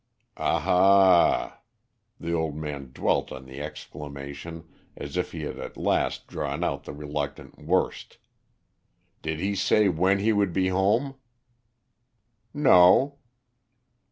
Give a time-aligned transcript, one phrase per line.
[0.37, 1.57] "Ah h h!"
[2.19, 6.85] The old man dwelt on the exclamation as if he had at last drawn out
[6.85, 8.17] the reluctant worst.
[9.21, 11.19] "Did he say when he would be home?"
[12.51, 13.19] "No."